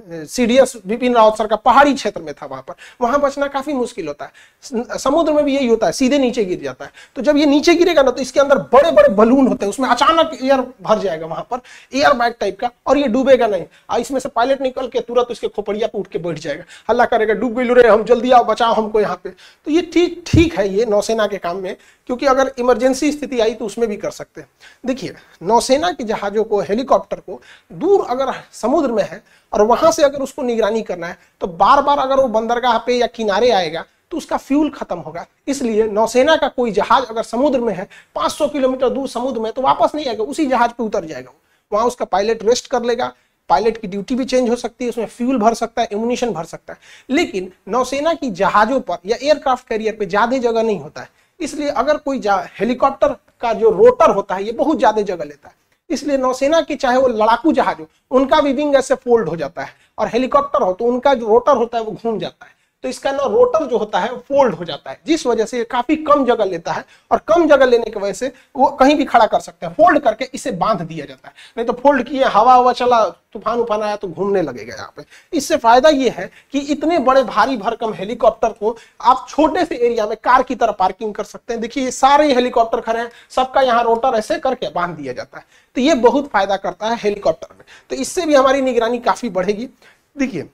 सीडीएस 0.00 0.72
विपिन 0.86 1.14
रावत 1.14 1.36
सर 1.38 1.46
का 1.46 1.56
पहाड़ी 1.58 1.94
क्षेत्र 1.94 2.20
में 2.22 2.32
था 2.34 2.46
वहाँ 2.46 2.62
पर। 2.62 2.74
वहाँ 3.00 3.20
बचना 3.20 3.46
काफ़ी 3.48 3.72
मुश्किल 3.72 4.06
होता 4.08 4.24
है। 4.24 4.98
समुद्र 4.98 5.32
में 5.32 5.44
भी 5.44 5.54
यही 5.54 5.66
होता 5.66 5.86
है, 5.86 5.92
सीधे 5.92 6.18
नीचे 6.18 6.44
गिर 6.44 6.60
जाता 6.62 6.84
है। 6.84 6.90
तो 7.16 7.22
जब 7.22 7.36
ये 7.36 7.46
नीचे 7.46 7.74
गिरेगा 7.74 8.02
ना 8.02 8.10
तो 8.10 8.22
इसके 8.22 8.40
अंदर 8.40 8.58
बड़े 8.72 8.90
बड़े 8.90 9.08
बलून 9.10 9.46
होते 9.46 9.64
हैं, 9.64 9.70
उसमें 9.70 9.88
अचानक 9.88 10.38
एयर 10.42 10.60
भर 10.82 10.98
जाएगा 10.98 11.26
वहाँ 11.26 11.46
पर। 11.50 11.57
एयर 11.92 12.12
बैग 12.14 12.34
टाइप 12.40 12.58
का, 12.60 12.70
और 12.86 12.98
ये 12.98 13.08
डूबेगा 13.08 13.46
नहीं। 13.46 13.64
और 13.90 14.00
इसमें 14.00 14.20
से 14.20 14.28
पायलट 14.28 14.60
निकल 14.62 14.88
के 14.88 15.00
तुरंत 15.00 15.30
उसके 15.30 15.48
खोपड़िया 15.48 15.88
पे 15.88 15.98
उठ 15.98 16.06
के 16.06 16.18
बैठ 16.18 16.38
जाएगा। 16.38 16.64
हल्ला 16.88 17.04
करेगा, 17.06 17.34
डूब 17.34 17.58
गई 17.58 17.74
रे 17.74 17.88
हम 17.88 18.04
जल्दी 18.04 18.30
आओ, 18.30 18.44
बचाओ 18.44 18.74
हमको 18.74 19.00
यहाँ 19.00 19.20
पे। 19.24 19.30
तो 19.30 19.70
ये 19.70 19.82
ठीक 19.84 20.22
ठीक 20.26 20.58
है 20.58 20.68
ये 20.68 20.86
नौसेना 20.86 21.26
के 21.26 21.38
काम 21.38 21.56
में, 21.58 21.76
क्योंकि 22.08 22.26
अगर 22.26 22.52
इमरजेंसी 22.58 23.12
स्थिति 23.12 23.40
आई 23.40 23.54
तो 23.54 23.66
उसमें 23.66 23.88
भी 23.88 23.96
कर 23.98 24.10
सकते 24.10 24.40
हैं। 24.40 24.48
देखिए, 24.86 25.14
नौसेना 25.42 25.90
के 25.92 26.04
जहाजों 26.04 26.44
को 26.44 26.60
हेलीकॉप्टर 26.60 27.16
को 27.18 27.40
दूर 27.72 28.06
अगर 28.06 28.32
समुद्र 28.52 28.92
में 28.92 29.02
है, 29.02 29.22
और 29.52 29.62
वहाँ 29.62 29.90
से 29.92 30.02
अगर 30.02 30.22
उसको 30.22 30.42
निगरानी 30.42 30.82
करना 30.82 31.06
है 31.06 31.18
तो 31.40 31.46
बार 31.48 31.82
बार 31.82 31.98
अगर 31.98 32.16
वो 32.16 32.28
बंदरगाह 32.30 32.78
पे 32.78 32.94
या 32.94 33.06
किनारे 33.08 33.50
आएगा 33.50 33.84
तो 34.10 34.16
उसका 34.16 34.36
फ्यूल 34.36 34.68
खत्म 34.70 34.98
होगा। 34.98 35.24
इसलिए 35.48 35.86
नौसेना 35.86 36.36
का 36.36 36.48
कोई 36.48 36.70
जहाज़ 36.72 37.04
अगर 37.06 37.22
समुद्र 37.24 37.60
में 37.60 37.72
है 37.74 37.86
500 38.14 38.48
किलोमीटर 38.48 38.88
दूर 38.90 39.08
समुद्र 39.08 39.40
में 39.40 39.52
तो 39.52 39.62
वापस 39.62 39.94
नहीं 39.94 40.06
आएगा, 40.06 40.24
उसी 40.24 40.46
जहाज़ 40.46 40.70
पे 40.70 40.82
उतर 40.82 41.04
जाएगा 41.04 41.30
वहाँ 41.72 41.86
उसका 41.86 42.04
पायलट 42.04 42.42
रेस्ट 42.44 42.66
कर 42.66 42.82
लेगा। 42.82 43.12
पायलट 43.50 43.76
की 43.76 43.88
ड्यूटी 43.88 44.14
भी 44.14 44.24
चेंज 44.24 44.48
हो 44.50 44.56
सकती 44.56 44.84
है, 44.84 44.90
उसमें 44.90 45.06
फ्यूल 45.06 45.38
भर 45.38 45.54
सकता 45.54 45.82
है 45.82 45.88
इम्यूनिशन 45.92 46.32
भर 46.32 46.44
सकता 46.44 46.72
है। 46.72 46.78
लेकिन 47.10 47.50
नौसेना 47.68 48.12
की 48.14 48.30
जहाजों 48.32 48.80
पर 48.80 48.98
या 49.06 49.16
एयरक्राफ्ट 49.22 49.68
कैरियर 49.68 49.94
पर 49.94 50.04
ज़्यादा 50.06 50.38
जगह 50.38 50.62
नहीं 50.62 50.80
होता 50.80 51.00
है। 51.00 51.08
इसलिए 51.40 51.68
अगर 51.70 51.96
कोई 51.98 52.20
हेलीकॉप्टर 52.58 53.14
का 53.42 53.52
जो 53.52 53.70
रोटर 53.70 54.10
होता 54.10 54.34
है, 54.34 54.44
ये 54.44 54.52
बहुत 54.52 54.78
ज़्यादा 54.78 55.02
जगह 55.02 55.24
लेता 55.24 55.48
है। 55.48 55.54
इसलिए 55.90 56.16
नौसेना 56.18 56.60
की 56.60 56.76
चाहे 56.76 56.98
वो 56.98 57.08
लड़ाकू 57.08 57.52
जहाज़ 57.52 57.78
हो, 57.78 57.86
उनका 58.10 58.40
भी 58.40 58.52
विंग 58.52 58.74
ऐसे 58.76 58.94
फोल्ड 58.96 59.28
हो 59.28 59.36
जाता 59.36 59.62
है। 59.62 59.74
और 59.98 60.08
हेलीकॉप्टर 60.08 60.62
हो 60.62 60.72
तो 60.72 60.84
उनका 60.84 61.14
जो 61.14 61.28
रोटर 61.28 61.56
होता 61.56 61.78
है, 61.78 61.84
वो 61.84 61.92
घूम 61.92 62.18
जाता 62.18 62.46
है। 62.46 62.56
तो 62.84 62.88
इसका 62.88 63.10
ना 63.12 63.24
रोटर 63.24 63.64
जो 63.66 63.78
होता 63.78 63.98
है, 63.98 64.08
फोल्ड 64.18 64.54
हो 64.54 64.64
जाता 64.64 64.90
है, 64.90 64.98
जिस 65.06 65.26
वजह 65.26 65.44
से 65.44 65.58
ये 65.58 65.64
काफ़ी 65.64 65.96
कम 65.98 66.24
जगह 66.24 66.44
लेता 66.44 66.72
है 66.72 66.84
और 67.10 67.18
कम 67.28 67.46
जगह 67.48 67.66
लेने 67.66 67.90
की 67.90 68.00
वजह 68.00 68.12
से 68.12 68.32
वो 68.56 68.66
कहीं 68.72 68.94
भी 68.96 69.04
खड़ा 69.04 69.26
कर 69.26 69.40
सकते 69.40 69.66
हैं। 69.66 69.72
फोल्ड 69.74 69.98
करके 69.98 70.28
इसे 70.34 70.50
बाँध 70.52 70.82
दिया 70.82 71.06
जाता 71.06 71.28
है। 71.28 71.34
नहीं 71.56 71.66
तो 71.66 71.72
फोल्ड 71.72 72.02
किए, 72.02 72.24
हवा 72.24 72.54
हवा 72.54 72.72
चला, 72.72 73.04
तूफ़ान 73.32 73.58
उफान 73.58 73.82
आया 73.82 73.96
तो 73.96 74.08
घूमने 74.08 74.42
लगेगा 74.42 74.74
यहाँ 74.74 74.92
पे। 74.96 75.04
इससे 75.32 75.56
फ़ायदा 75.56 75.88
ये 75.88 76.08
है 76.08 76.30
कि 76.52 76.58
इतने 76.58 76.98
बड़े 77.00 77.22
भारी 77.24 77.56
भरकम 77.56 77.92
हेलीकॉप्टर 77.92 78.48
को 78.50 78.76
आप 79.02 79.26
छोटे 79.28 79.64
से 79.64 79.76
एरिया 79.76 80.06
में 80.06 80.16
कार 80.16 80.42
की 80.42 80.54
तरह 80.54 80.72
पार्किंग 80.72 81.14
कर 81.14 81.24
सकते 81.24 81.52
हैं। 81.52 81.60
देखिए, 81.62 81.84
ये 81.84 81.90
सारे 81.90 82.32
हेलीकॉप्टर 82.34 82.80
खड़े 82.80 83.00
हैं, 83.00 83.10
सबका 83.30 83.62
यहाँ 83.62 83.82
रोटर 83.84 84.18
ऐसे 84.18 84.38
करके 84.38 84.68
बाँध 84.70 84.96
दिया 84.96 85.12
जाता 85.12 85.38
है। 85.38 85.44
तो 85.76 85.80
ये 85.80 85.94
बहुत 85.96 86.28
फ़ायदा 86.28 86.56
करता 86.58 86.88
है 86.88 86.96
हेलीकॉप्टर 86.96 87.54
में। 87.58 87.64
तो 87.90 87.96
इससे 87.96 88.26
भी 88.26 88.34
हमारी 88.34 88.60
निगरानी 88.62 88.98
काफ़ी 89.00 89.28
बढ़ेगी। 89.30 89.68
देखिए 90.16 90.48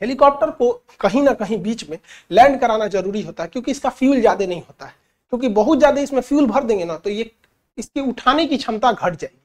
हेलीकॉप्टर 0.00 0.50
को 0.52 0.70
कहीं 1.00 1.22
ना 1.22 1.32
कहीं 1.34 1.58
बीच 1.62 1.88
में 1.90 1.98
लैंड 2.30 2.60
कराना 2.60 2.86
ज़रूरी 2.88 3.22
होता 3.22 3.42
है, 3.42 3.48
क्योंकि 3.48 3.70
इसका 3.70 3.90
फ्यूल 3.90 4.20
ज़्यादा 4.20 4.46
नहीं 4.46 4.60
होता 4.60 4.86
है। 4.86 4.94
क्योंकि 5.32 5.48
बहुत 5.50 5.78
ज़्यादा 5.78 6.00
इसमें 6.00 6.20
फ्यूल 6.22 6.46
भर 6.46 6.64
देंगे 6.64 6.84
ना 6.84 6.96
तो 6.96 7.10
ये 7.10 7.30
इसकी 7.78 8.00
उठाने 8.00 8.46
की 8.46 8.56
क्षमता 8.58 8.92
घट 8.92 9.14
जाएगी। 9.14 9.38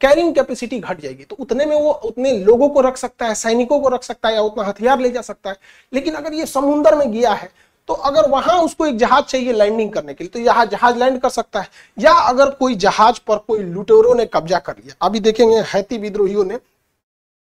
कैरिंग 0.00 0.34
कैपेसिटी 0.34 0.78
घट 0.80 1.00
जाएगी। 1.00 1.24
तो 1.24 1.36
उतने 1.36 1.64
में 1.66 1.74
वो 1.76 1.90
उतने 2.04 2.32
लोगों 2.38 2.68
को 2.68 2.80
रख 2.80 2.96
सकता 2.96 3.26
है, 3.26 3.34
सैनिकों 3.36 3.78
को 3.80 3.88
रख 3.88 4.02
सकता 4.02 4.28
है, 4.28 4.34
या 4.34 4.40
उतना 4.42 4.64
हथियार 4.64 5.00
ले 5.00 5.10
जा 5.10 5.20
सकता 5.22 5.50
है। 5.50 5.56
लेकिन 5.92 6.14
अगर 6.14 6.34
ये 6.34 6.46
समुन्द्र 6.48 6.94
में 6.96 7.10
गया 7.12 7.32
है 7.32 7.50
तो 7.88 7.94
अगर 8.00 8.28
वहाँ 8.30 8.58
उसको 8.62 8.86
एक 8.86 8.96
जहाज़ 8.96 9.24
चाहिए 9.24 9.52
लैंडिंग 9.52 9.90
करने 9.92 10.14
के 10.14 10.24
लिए 10.24 10.30
तो 10.30 10.38
यहाँ 10.40 10.64
जहाज़ 10.66 10.98
लैंड 10.98 11.20
कर 11.20 11.28
सकता 11.30 11.60
है। 11.60 11.68
या 11.98 12.12
अगर 12.12 12.50
कोई 12.52 12.74
जहाज़ 12.76 13.18
पर 13.26 13.38
कोई 13.38 13.58
लुटेरों 13.60 14.14
ने 14.14 14.26
कब्जा 14.26 14.58
कर 14.60 14.76
लिया, 14.76 14.94
अभी 15.02 15.20
देखेंगे 15.20 15.56
हैती 15.68 15.98
विद्रोहियों 15.98 16.44
ने 16.44 16.58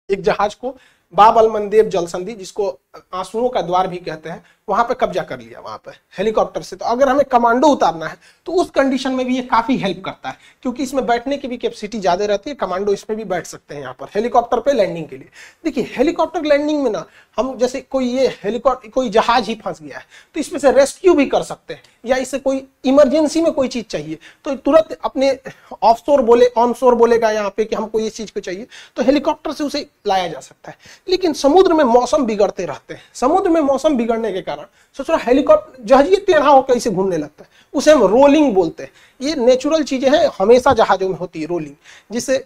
एक 0.10 0.22
जहाज़ 0.22 0.56
को 0.56 0.76
बाबल 1.14 1.50
जल 1.90 2.06
संधि 2.08 2.34
जिसको 2.34 2.70
आंसुओं 2.96 3.50
का 3.50 3.62
द्वार 3.62 3.88
भी 3.88 3.98
कहते 3.98 4.30
हैं, 4.30 4.44
वहाँ 4.70 4.84
पे 4.86 4.94
कब्जा 4.96 5.22
कर 5.24 5.40
लिया 5.40 5.60
वहाँ 5.60 5.78
पे, 5.86 5.92
हेलीकॉप्टर 6.18 6.62
से। 6.62 6.76
तो 6.76 6.86
अगर 6.86 7.10
हमें 7.10 7.24
कमांडो 7.26 7.68
उतारना 7.68 8.06
है 8.06 8.18
तो 8.48 8.54
उस 8.54 8.70
कंडीशन 8.70 9.12
में 9.12 9.26
भी 9.26 9.36
ये 9.36 9.42
काफ़ी 9.44 9.78
हेल्प 9.78 10.02
करता 10.06 10.30
है, 10.30 10.38
क्योंकि 10.64 10.84
इसमें 10.84 11.06
बैठने 11.06 11.38
की 11.38 11.48
भी 11.48 11.58
कैपेसिटी 11.58 12.00
ज़्यादा 12.00 12.26
रहती 12.26 12.50
है, 12.50 12.56
कमांडो 12.56 12.94
इसमें 12.94 13.18
भी 13.18 13.24
बैठ 13.26 13.46
सकते 13.46 13.76
हैं 13.76 13.82
यहाँ 13.82 13.94
पर, 14.00 14.08
हेलीकॉप्टर 14.16 14.60
पे 14.60 14.74
लैंडिंग 14.74 15.08
के 15.08 15.18
लिए। 15.18 15.30
देखिए, 15.66 15.90
हेलीकॉप्टर 15.96 16.44
लैंडिंग 16.44 16.84
में 16.84 16.90
ना, 16.92 17.06
हम 17.38 17.56
जैसे 17.58 17.82
कोई 17.82 18.08
ये 18.08 18.28
हेलीकॉप्टर 18.44 18.90
कोई 18.90 19.10
जहाज़ 19.10 19.50
ही 19.50 19.56
फंस 19.56 19.82
गया 19.82 19.98
है 19.98 20.06
तो 20.36 20.40
इसमें 20.40 20.60
से 20.60 20.72
रेस्क्यू 20.72 21.14
भी 21.14 21.26
कर 21.26 21.44
सकते 21.44 21.74
हैं, 21.74 21.82
या 22.06 22.18
इसे 22.18 22.40
कोई 22.40 22.66
इमरजेंसी 22.86 23.42
में 23.42 23.52
कोई 23.54 23.68
चीज़ 23.68 23.86
चाहिए 23.86 24.18
तो 24.46 24.56
तुरंत 24.58 24.98
अपने 25.06 25.38
ऑफशोर 25.74 26.22
बोले 26.22 26.48
ऑन 26.58 26.74
शोर 26.74 26.96
बोलेगा 26.96 27.32
यहाँ 27.32 27.54
पे 27.58 27.66
कि 27.66 27.76
हमको 27.76 28.00
ये 28.00 28.10
चीज़ 28.12 28.32
को 28.34 28.40
चाहिए 28.40 28.68
तो 28.98 29.04
हेलीकॉप्टर 29.04 29.52
से 29.54 29.64
उसे 29.64 29.88
लाया 30.08 30.28
जा 30.28 30.40
सकता 30.40 30.72
है। 30.72 30.78
लेकिन 31.08 31.34
समुद्र 31.36 31.74
में 31.74 31.84
मौसम 31.86 32.26
बिगड़ते 32.26 32.66
रहते 32.66 32.80
हैं। 32.90 33.02
समुद्र 33.14 33.50
में 33.50 33.60
मौसम 33.62 33.96
बिगड़ने 33.98 34.32
के 34.34 34.42
कारण 34.42 34.66
सोचो 34.98 35.18
हेलीकॉप्टर 35.18 35.84
जहाज़ 35.86 36.08
ये 36.08 36.16
टेढ़ा 36.28 36.48
होकर 36.48 36.74
इसे 36.74 36.90
घूमने 36.90 37.18
लगता 37.18 37.44
है। 37.44 37.50
उसे 37.74 37.92
हम 37.92 38.04
रोलिंग 38.06 38.54
बोलते 38.54 38.84
हैं। 38.84 38.92
ये 39.22 39.36
नेचुरल 39.38 39.84
चीज़ें 39.84 40.10
हैं, 40.10 40.30
हमेशा 40.40 40.74
जहाजों 40.74 41.10
में 41.10 41.16
होती 41.18 41.42
है 41.42 41.48
रोलिंग, 41.48 41.76
जिससे 42.12 42.46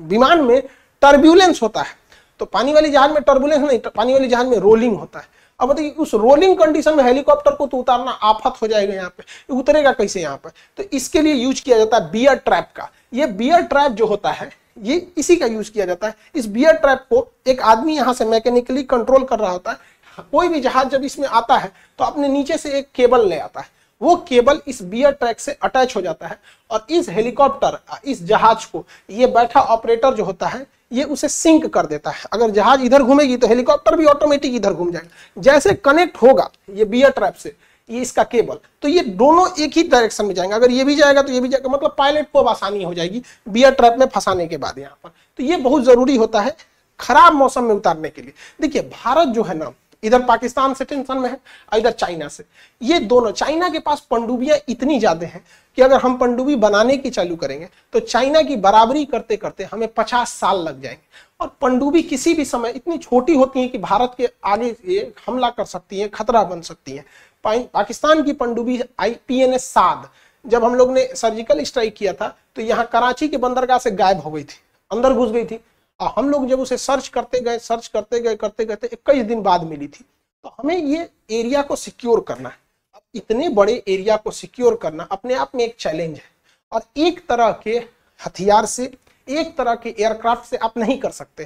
विमान 0.00 0.40
में 0.40 0.60
टर्ब्यूलेंस 1.02 1.62
होता 1.62 1.80
है। 1.80 2.02
तो 2.40 2.44
पानी 2.46 2.72
वाले 2.72 2.88
जहाज़ 2.90 3.12
में 3.12 3.22
टर्बुलेंस 3.22 3.62
नहीं, 3.62 3.78
पानी 3.78 4.12
वाली 4.12 4.28
जहाज़ 4.28 4.46
में 4.46 4.56
रोलिंग 4.58 4.96
होता 4.96 5.18
है। 5.18 5.26
अब 5.60 5.68
बताइए, 5.68 5.90
उस 5.90 6.14
रोलिंग 6.14 6.56
कंडीशन 6.58 6.96
में 6.96 7.02
हेलीकॉप्टर 7.04 7.54
को 7.54 7.66
तो 7.66 7.76
उतारना 7.76 8.10
आफत 8.10 8.60
हो 8.62 8.66
जाएगा 8.66 8.94
यहाँ 8.94 9.12
पे 9.18 9.54
उतरेगा 9.54 9.92
कैसे 9.92 10.20
यहाँ 10.20 10.36
पे? 10.36 10.50
तो 10.78 10.82
इसके 10.92 11.20
लिए 11.22 11.34
यूज़ 11.34 11.62
किया 11.62 11.78
जाता 11.78 11.96
है 11.96 12.10
बियर 12.10 12.34
ट्रैप 12.36 12.68
का। 12.76 12.88
ये 13.14 13.26
बियर 13.28 13.62
ट्रैप 13.62 13.92
जो 13.92 14.06
होता 14.06 14.30
है 14.30 14.50
ये 14.76 15.06
इसी 15.16 15.36
का 15.36 15.46
यूज़ 15.46 15.70
किया 15.72 15.86
जाता 15.86 16.06
है। 16.06 16.14
इस 16.34 16.46
बियर 16.46 16.72
ट्रैप 16.74 17.06
को 17.10 17.26
एक 17.46 17.60
आदमी 17.62 17.96
यहाँ 17.96 18.14
से 18.14 18.24
मैकेनिकली 18.24 18.82
कंट्रोल 18.84 19.24
कर 19.24 19.38
रहा 19.38 19.50
होता 19.50 19.70
है। 19.70 20.24
कोई 20.32 20.48
भी 20.48 20.60
जहाज़ 20.60 20.88
जब 20.88 21.04
इसमें 21.04 21.26
आता 21.28 21.56
है 21.56 21.72
तो 21.98 22.04
अपने 22.04 22.28
नीचे 22.28 22.56
से 22.58 22.78
एक 22.78 22.88
केबल 22.94 23.28
ले 23.28 23.38
आता 23.38 23.60
है। 23.60 23.72
वो 24.00 24.14
केबल 24.28 24.60
इस 24.68 24.82
बियर 24.82 25.12
ट्रैक 25.12 25.40
से 25.40 25.52
अटैच 25.54 25.94
हो 25.96 26.00
जाता 26.02 26.26
है 26.26 26.38
और 26.70 26.86
इस 26.90 27.08
हेलीकॉप्टर 27.08 27.78
इस 28.04 28.22
जहाज़ 28.22 28.66
को, 28.72 28.84
ये 29.10 29.26
बैठा 29.28 29.60
ऑपरेटर 29.60 30.14
जो 30.14 30.24
होता 30.24 30.46
है, 30.46 30.66
ये 30.92 31.04
उसे 31.04 31.28
सिंक 31.28 31.66
कर 31.66 31.86
देता 31.86 32.10
है। 32.10 32.24
अगर 32.32 32.50
जहाज़ 32.50 32.82
इधर 32.82 33.02
घूमेगी 33.02 33.36
तो 33.36 33.46
हेलीकॉप्टर 33.46 33.96
भी 33.96 34.04
ऑटोमेटिक 34.06 34.54
इधर 34.54 34.72
घूम 34.72 34.90
जाएगा। 34.92 35.40
जैसे 35.42 35.74
कनेक्ट 35.74 36.16
होगा 36.16 36.48
ये 36.70 36.84
बियर 36.84 37.10
ट्रैप 37.10 37.34
से 37.34 37.54
ये 37.88 38.00
इसका 38.00 38.22
केबल। 38.24 38.58
तो 38.82 38.88
ये 38.88 39.00
दोनों 39.00 39.46
एक 39.58 39.76
ही 39.76 39.82
डायरेक्शन 39.84 40.26
में 40.26 40.34
जाएँगे। 40.34 40.54
अगर 40.54 40.70
ये 40.70 40.84
भी 40.84 40.94
जाएगा 40.96 41.22
तो 41.22 41.32
ये 41.32 41.40
भी 41.40 41.48
जाएगा। 41.48 41.70
मतलब 41.70 41.94
पायलट 41.98 42.30
को 42.32 42.38
अब 42.38 42.48
आसानी 42.48 42.82
हो 42.82 42.94
जाएगी। 42.94 43.22
बियर 43.48 43.72
ट्रैप 43.72 43.96
में 43.98 44.06
फंसाने 44.06 44.46
के 44.46 44.56
बाद 44.56 44.78
यहाँ 44.78 44.98
पर। 45.04 45.10
तो 45.38 45.42
ये 45.42 45.56
बहुत 45.58 45.84
ज़रूरी 45.84 46.16
होता 46.16 46.40
है 46.40 46.56
खराब 47.00 47.34
मौसम 47.34 47.64
में 47.64 47.74
उतारने 47.74 48.08
के 48.08 48.22
लिए। 48.22 48.32
देखिए, 48.60 48.82
भारत 48.82 49.28
जो 49.28 49.42
है 49.42 49.54
ना, 49.54 49.72
इधर 50.02 50.22
पाकिस्तान 50.22 50.74
से 50.74 50.84
टेंशन 50.84 51.18
में 51.18 51.28
है, 51.28 51.38
और 51.72 51.78
इधर 51.78 51.90
चाइना 51.92 52.28
से। 52.28 52.44
ये 52.80 52.98
दोनों, 53.00 53.30
चाइना 53.32 53.68
के 53.68 53.78
पास 53.78 54.00
पंडुबियाँ 54.10 54.58
इतनी 54.68 54.98
ज़्यादा 54.98 55.26
हैं 55.26 55.44
कि 55.78 55.82
अगर 55.82 56.00
हम 56.00 56.16
पंडुबी 56.16 56.56
बनाने 56.56 56.96
की 56.96 57.10
चालू 57.10 57.36
करेंगे 57.36 57.68
तो 57.92 58.00
चाइना 58.00 58.42
की 58.42 58.56
बराबरी 58.58 59.04
करते 59.04 59.36
करते 59.36 59.64
हमें 59.64 59.88
पचास 59.88 60.32
साल 60.32 60.62
लग 60.62 60.82
जाएँगे। 60.82 61.02
और 61.40 61.48
पंडुबी 61.60 62.02
किसी 62.04 62.34
भी 62.34 62.44
समय 62.44 62.72
इतनी 62.72 62.98
छोटी 62.98 63.34
होती 63.34 63.60
है 63.60 63.68
कि 63.68 63.78
भारत 63.78 64.14
के 64.18 64.28
आगे 64.44 64.74
ये 64.86 65.12
हमला 65.26 65.50
कर 65.50 65.64
सकती 65.64 66.00
है, 66.00 66.08
खतरा 66.08 66.42
बन 66.44 66.60
सकती 66.62 66.92
है। 66.92 67.04
पाकिस्तान 67.44 68.22
की 68.22 68.32
पंडुबी 68.34 68.80
I 69.00 69.14
P 69.28 69.40
N 69.42 69.52
S 69.54 69.64
Saad. 69.66 70.08
जब 70.44 70.64
हम 70.64 70.74
लोग 70.74 70.92
ने 70.92 71.08
सर्जिकल 71.16 71.62
स्ट्राइक 71.64 71.94
किया 71.94 72.12
था 72.12 72.28
तो 72.56 72.62
यहाँ 72.62 72.86
कराची 72.92 73.28
के 73.28 73.36
बंदरगाह 73.38 73.78
से 73.78 73.90
गायब 73.92 74.20
हो 74.20 74.30
गई 74.30 74.42
थी। 74.42 74.60
अंदर 74.90 75.12
घुस 75.12 75.30
गई 75.30 75.44
थी। 75.44 75.58
और 76.00 76.12
हम 76.16 76.28
लोग 76.30 76.46
जब 76.48 76.60
उसे 76.60 76.76
सर्च 76.78 77.08
करते 77.08 77.40
गए 77.40 77.58
सर्च 77.60 77.86
करते 77.88 78.20
गए 78.20 78.34
करते 78.36 78.64
गए 78.64 78.88
इक्कीस 78.92 79.24
दिन 79.24 79.42
बाद 79.42 79.64
मिली 79.64 79.86
थी। 79.88 80.04
तो 80.44 80.54
हमें 80.58 80.76
ये 80.76 81.08
एरिया 81.32 81.62
को 81.62 81.76
सिक्योर 81.76 82.20
करना 82.28 82.48
है। 82.48 82.56
अब 82.94 83.00
इतने 83.14 83.48
बड़े 83.50 83.82
एरिया 83.88 84.16
को 84.16 84.30
सिक्योर 84.32 84.76
करना 84.82 85.06
अपने 85.12 85.34
आप 85.34 85.50
में 85.54 85.64
एक 85.64 85.76
चैलेंज 85.78 86.16
है। 86.16 86.24
और 86.72 86.82
एक 86.98 87.20
तरह 87.28 87.50
के 87.62 87.76
हथियार 88.20 88.66
से, 88.66 88.84
एक 89.28 89.56
तरह 89.56 89.74
के 89.74 89.90
एयरक्राफ्ट 89.90 90.44
से 90.44 90.56
आप 90.58 90.78
नहीं 90.78 90.98
कर 90.98 91.10
सकते। 91.12 91.44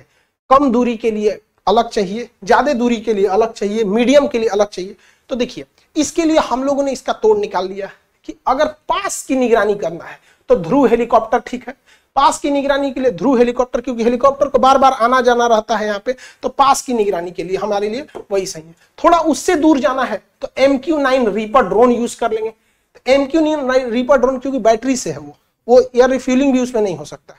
कम 0.50 0.70
दूरी 0.72 0.96
के 0.96 1.10
लिए 1.10 1.40
अलग 1.66 1.88
चाहिए, 1.90 2.28
ज़्यादा 2.44 2.72
दूरी 2.74 2.96
के 2.98 3.14
लिए 3.14 3.26
अलग 3.28 3.52
चाहिए 3.52 3.84
मीडियम 3.86 4.26
के 4.28 4.38
लिए 4.38 4.48
अलग 4.48 4.68
चाहिए। 4.68 4.96
तो 5.30 5.36
देखिए 5.36 5.64
इसके 5.98 6.24
लिए 6.24 6.38
हम 6.40 6.64
लोगों 6.64 6.82
ने 6.82 6.92
इसका 6.92 7.12
तोड़ 7.14 7.36
निकाल 7.38 7.68
लिया 7.68 7.86
है 7.86 7.92
कि 8.28 8.34
अगर 8.46 8.66
पास 8.88 9.22
की 9.22 9.36
निगरानी 9.36 9.74
करना 9.76 10.04
है 10.04 10.18
तो 10.50 10.56
ध्रुव 10.56 10.86
हेलीकॉप्टर 10.86 11.38
ठीक 11.40 11.68
है। 11.68 11.74
पास 12.16 12.38
की 12.38 12.50
निगरानी 12.50 12.90
के 12.90 13.00
लिए 13.00 13.10
ध्रुव 13.12 13.36
हेलीकॉप्टर, 13.38 13.80
क्योंकि 13.80 14.04
हेलीकॉप्टर 14.04 14.48
को 14.48 14.58
बार 14.58 14.78
बार 14.78 14.92
आना 14.94 15.20
जाना 15.20 15.46
रहता 15.46 15.76
है 15.76 15.86
यहाँ 15.86 16.02
पे 16.06 16.14
तो 16.42 16.48
पास 16.50 16.82
की 16.82 16.94
निगरानी 16.94 17.30
के 17.30 17.44
लिए 17.44 17.56
हमारे 17.56 17.88
लिए 17.88 18.06
वही 18.30 18.46
सही 18.46 18.62
है। 18.62 18.74
थोड़ा 18.98 19.18
उससे 19.26 19.54
दूर 19.56 19.78
जाना 19.80 20.02
है 20.04 20.22
तो 20.42 20.48
M 20.58 20.76
Q 20.78 20.98
nine 20.98 21.28
Reaper 21.28 21.68
drone 21.68 21.92
use 21.92 22.18
कर 22.20 22.32
लेंगे। 22.32 22.50
तो 22.50 23.12
M 23.12 23.26
Q 23.26 23.40
nine 23.40 23.90
Reaper 23.90 24.18
drone 24.18 24.38
क्योंकि 24.38 24.58
बैटरी 24.60 24.96
से 24.96 25.10
है 25.10 25.18
वो 25.18 25.36
वो 25.68 25.80
एयर 25.80 26.10
रिफ्यूलिंग 26.10 26.52
भी 26.52 26.60
उसमें 26.60 26.80
नहीं 26.82 26.96
हो 26.96 27.04
सकता 27.04 27.34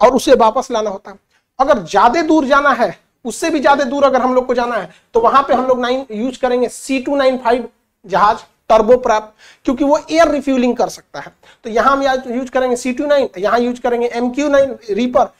और 0.00 0.14
उसे 0.14 0.34
वापस 0.36 0.70
लाना 0.70 0.90
होता 0.90 1.10
है। 1.10 1.18
अगर 1.58 1.82
ज़्यादा 1.84 2.22
दूर 2.22 2.44
जाना 2.46 2.70
है, 2.72 2.96
उससे 3.24 3.50
भी 3.50 3.60
ज़्यादा 3.60 3.84
दूर 3.86 4.04
अगर 4.04 4.22
हम 4.22 4.34
लोग 4.34 4.46
को 4.46 4.54
जाना 4.54 4.76
है 4.76 4.90
तो 5.14 5.20
वहाँ 5.20 5.42
पे 5.42 5.54
हम 5.54 5.66
लोग 5.66 5.80
नाइन 5.80 6.06
यूज़ 6.12 6.38
करेंगे 6.40 6.68
सी 6.70 6.98
टू 7.00 7.16
नाइन 7.16 7.38
फाइव 7.38 7.68
जहाज़ 8.04 8.38
टर्बो 8.70 8.96
प्रैप 8.98 9.32
क्योंकि 9.64 9.84
वो 9.84 9.98
एयर 10.00 10.30
रिफ्यूलिंग 10.30 10.76
कर 10.76 10.88
सकता 10.88 11.20
है। 11.20 11.32
तो 11.64 11.70
यहाँ 11.70 11.96
हम 11.96 12.02
यूज़ 12.02 12.50
करेंगे 12.50 12.76
सी 12.76 12.92
टू 12.92 13.06
नाइन 13.06 13.28
यहाँ 13.38 13.58
यूज़ 13.60 13.80
करेंगे 13.80 14.06
एम 14.08 14.30
क्यू 14.30 14.48
नाइन 14.48 14.76
रीपर 14.90 15.32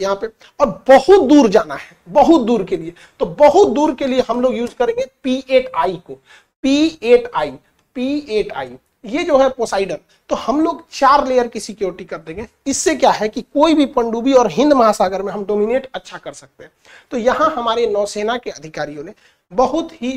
यहाँ 0.00 0.16
पे। 0.16 0.26
और 0.60 0.66
बहुत 0.88 1.28
दूर 1.28 1.48
जाना 1.50 1.74
है, 1.74 1.96
बहुत 2.08 2.42
दूर 2.46 2.64
के 2.64 2.76
लिए। 2.76 2.92
तो 3.20 3.26
बहुत 3.26 3.68
दूर 3.70 3.94
के 3.94 4.06
लिए 4.06 4.24
हम 4.28 4.40
लोग 4.40 4.56
यूज़ 4.56 4.74
करेंगे 4.78 5.06
पी 5.22 5.42
एट 5.50 5.70
आई 5.76 5.96
को। 6.06 6.14
P 6.64 6.98
eight 7.04 7.30
I 7.36 7.50
P 7.96 8.26
eight 8.30 8.52
I 8.52 8.76
ये 9.04 9.22
जो 9.24 9.36
है 9.38 9.48
पोसाइडन 9.48 9.98
तो 10.30 10.36
हम 10.36 10.60
लोग 10.60 10.82
चार 10.92 11.26
लेयर 11.26 11.46
की 11.48 11.60
सिक्योरिटी 11.60 12.04
कर 12.04 12.16
देंगे। 12.18 12.46
इससे 12.66 12.94
क्या 12.94 13.10
है 13.10 13.28
कि 13.28 13.42
कोई 13.44 13.74
भी 13.74 13.84
पंडुबी 13.88 14.32
और 14.32 14.50
हिंद 14.50 14.72
महासागर 14.72 15.22
में 15.22 15.32
हम 15.32 15.44
डोमिनेट 15.44 15.88
अच्छा 15.94 16.18
कर 16.18 16.32
सकते 16.32 16.64
हैं। 16.64 16.70
तो 17.10 17.16
यहाँ 17.16 17.50
हमारे 17.50 17.86
नौसेना 17.86 18.36
के 18.36 18.50
अधिकारियों 18.50 19.04
ने 19.04 19.12
बहुत 19.52 19.92
ही 19.92 20.12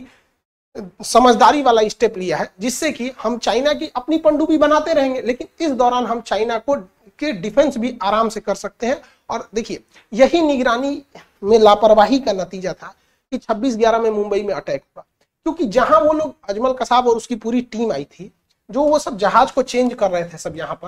समझदारी 1.03 1.61
वाला 1.61 1.87
स्टेप 1.87 2.17
लिया 2.17 2.37
है, 2.37 2.51
जिससे 2.59 2.91
कि 2.91 3.11
हम 3.23 3.37
चाइना 3.37 3.73
की 3.73 3.91
अपनी 3.95 4.17
पंडुबी 4.17 4.57
बनाते 4.57 4.93
रहेंगे। 4.93 5.21
लेकिन 5.21 5.47
इस 5.59 5.71
दौरान 5.71 6.05
हम 6.05 6.21
चाइना 6.21 6.57
को, 6.57 6.75
के 7.19 7.31
डिफेंस 7.31 7.77
भी 7.77 7.97
आराम 8.03 8.29
से 8.29 8.39
कर 8.39 8.55
सकते 8.55 8.87
हैं। 8.87 9.01
और 9.29 9.49
देखिए, 9.55 9.83
यही 10.13 10.41
निगरानी 10.41 11.03
में 11.43 11.59
लापरवाही 11.59 12.19
का 12.19 12.33
नतीजा 12.33 12.73
था 12.73 12.95
कि 13.31 13.37
26 13.37 13.77
ग्यारह 13.77 13.99
में 13.99 14.09
मुंबई 14.09 14.43
में 14.43 14.53
अटैक 14.53 14.81
हुआ। 14.81 15.03
क्योंकि 15.43 15.65
जहाँ 15.65 15.99
वो 15.99 16.13
लोग, 16.13 16.35
अजमल 16.49 16.73
कसाब 16.73 17.07
और 17.07 17.15
उसकी 17.15 17.35
पूरी 17.35 17.61
टीम 17.61 17.91
आई 17.91 18.03
थी, 18.03 18.31
जो 18.69 18.83
वो 18.83 18.99
सब 18.99 19.17
जहाज़ 19.17 19.53
को 19.53 19.61
चेंज 19.61 19.93
कर 19.93 20.11
रहे 20.11 20.23
थे 20.23 20.37
सब 20.37 20.57
यहाँ 20.57 20.75
पर 20.75 20.87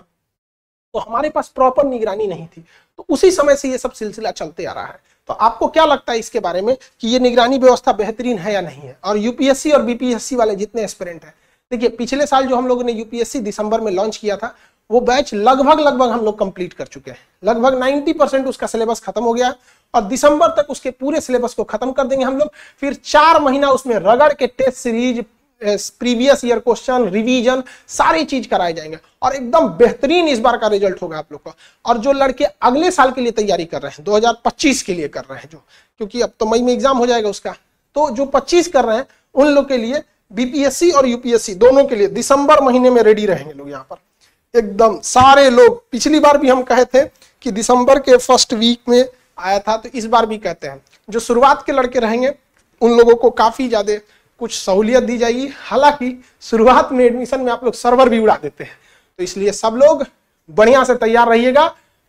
तो 0.94 1.00
हमारे 1.00 1.30
पास 1.30 1.48
प्रॉपर 1.48 1.86
निगरानी 1.86 2.28
नहीं 2.28 2.48
थी। 2.48 2.62
तो 2.98 3.06
उसी 3.10 3.32
समय 3.32 3.56
से 3.56 3.70
ये 3.70 3.78
सब 3.78 3.92
सिलसिला 3.92 4.32
चलते 4.32 4.66
आ 4.66 4.72
रहा 4.74 4.86
है। 4.86 5.00
तो 5.30 5.34
आपको 5.34 5.68
क्या 5.68 5.86
लगता 5.86 6.13
है 6.13 6.20
इसके 6.20 6.39
बारे 6.39 6.62
में 6.62 6.75
कि 7.00 7.08
ये 7.08 7.20
निगरानी 7.20 7.58
व्यवस्था 7.58 7.92
बेहतरीन 7.94 8.38
है 8.38 8.53
या 8.53 8.62
नहीं 8.62 8.82
है? 8.82 8.98
और 9.03 9.18
यूपीएससी 9.18 9.72
और 9.72 9.82
बीपीएससी 9.82 10.36
वाले 10.36 10.56
जितने 10.56 10.84
एस्पिरेंट 10.84 11.24
हैं, 11.24 11.34
देखिए, 11.72 11.89
पिछले 11.89 12.25
साल 12.25 12.48
जो 12.48 12.56
हम 12.56 12.68
लोगों 12.68 12.84
ने 12.84 12.92
यूपीएससी 12.92 13.39
दिसंबर 13.39 13.82
में 13.82 13.92
लॉन्च 13.92 14.18
किया 14.18 14.38
था, 14.38 14.56
वो 14.89 15.00
बैच 15.01 15.34
लगभग 15.34 15.80
लगभग 15.80 16.10
हम 16.10 16.25
लोग 16.25 16.38
कंप्लीट 16.39 16.74
कर 16.74 16.86
चुके 16.86 17.12
हैं। 17.12 17.18
लगभग 17.44 17.77
90 17.80 18.13
परसेंट 18.13 18.48
उसका 18.48 18.68
सिलेबस 18.68 19.00
खत्म 19.00 19.24
हो 19.24 19.34
गया 19.34 19.53
और 19.94 20.01
दिसंबर 20.01 20.48
तक 20.48 20.70
उसके 20.70 20.92
पूरे 20.92 21.22
सिलेबस 21.22 21.53
को 21.53 21.63
खत्म 21.63 21.92
कर 21.92 22.08
देंगे 22.08 22.25
हम 22.25 22.38
लोग। 22.38 22.50
फिर 22.80 22.94
चार 22.94 23.42
महीना 23.42 23.70
उसमें 23.70 23.96
रगड़ 23.96 24.32
के 24.34 24.48
test 24.48 24.77
series 24.77 25.22
previous 25.63 26.43
year 26.46 26.60
question 26.60 27.08
revision 27.10 27.63
सारी 27.89 28.24
चीज़ 28.25 28.48
कराए 28.48 28.74
जाएँगे। 28.74 28.98
और 29.22 29.36
एकदम 29.36 29.67
बेहतरीन 29.77 30.27
इस 30.27 30.39
बार 30.39 30.58
का 30.58 30.67
रिज़ल्ट 30.67 31.01
होगा 31.01 31.17
आप 31.17 31.32
लोग 31.32 31.41
का। 31.41 31.53
और 31.86 31.98
जो 31.98 32.12
लड़के 32.13 32.43
अगले 32.43 32.91
साल 32.91 33.12
के 33.12 33.22
लिए 33.22 33.32
तैयारी 33.34 33.65
कर 33.65 33.82
रहे 33.82 33.91
हैं 33.91 34.03
2025 34.05 34.82
के 34.82 34.93
लिए 34.93 35.08
कर 35.08 35.22
रहे 35.22 35.39
हैं 35.39 35.50
जो, 35.51 35.58
क्योंकि 35.98 36.22
अब 36.22 36.32
तो 36.39 36.46
मई 36.46 36.62
में 36.62 36.74
एग्ज़ाम 36.74 36.98
हो 36.98 37.05
जाएगा 37.05 37.29
उसका। 37.29 37.55
तो 37.96 38.10
जो 38.12 38.25
25 38.27 38.67
कर 38.67 38.86
रहे 38.86 38.98
हैं, 38.98 39.05
उन 39.36 39.48
लोग 39.48 39.67
के 39.67 39.77
लिए 39.77 40.01
बीपीएससी 40.32 40.91
और 40.91 41.08
यूपीएससी 41.08 41.53
दोनों 41.55 41.84
के 41.86 41.96
लिए 41.96 42.08
दिसंबर 42.10 42.62
महीने 42.63 42.89
में 42.89 43.01
रेडी 43.03 43.25
रहेंगे 43.25 43.53
लोग 43.53 43.70
यहाँ 43.70 43.86
पर। 43.89 44.60
एकदम 44.60 45.00
सारे 45.03 45.50
लोग, 45.50 45.84
पिछली 45.91 46.20
बार 46.20 46.38
भी 46.38 46.50
हम 46.50 46.62
कहे 46.63 46.86
थे 46.86 47.03
कि 47.41 47.51
दिसंबर 47.51 48.00
के 48.00 48.17
फ़र्स्ट 48.17 48.53
वीक 48.53 48.89
में 48.89 49.05
आया 49.38 49.60
था 49.60 49.75
तो 49.77 49.89
इस 49.89 50.05
बार 50.05 50.25
भी 50.25 50.38
कहते 50.38 50.67
हैं। 50.67 50.82
जो 51.10 51.20
शुरुआत 51.20 51.63
के 51.65 51.72
लड़के 51.72 52.00
रहेंगे, 52.00 52.34
उन 52.82 52.98
लोगों 52.98 53.15
को 53.15 53.29
काफ़ी 53.32 53.67
ज़्यादा 53.67 53.93
कुछ 54.40 54.54
सहूलियत 54.56 55.04
दी 55.04 55.18
जाएगी। 55.18 55.50
हालाँकि 55.60 56.18
शुरुआत 56.42 56.92
में 56.92 57.04
एडमिशन 57.06 57.42
में 57.42 57.52
आप 57.52 57.63
लोग 57.63 57.74
सर्वर 57.74 58.10
भी 58.10 58.20
उड़ा 58.20 58.36
देते 58.36 58.63
हैं। 58.63 58.78
तो 59.20 59.24
इसलिए 59.24 59.52
सब 59.52 59.80
लोग 59.84 60.06
बढ़िया 60.50 60.84
से 60.84 60.96
तैयार 60.96 61.30
रहिएगा, 61.30 61.68